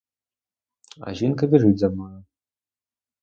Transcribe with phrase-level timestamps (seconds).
[0.99, 2.23] А жінка біжить за мною.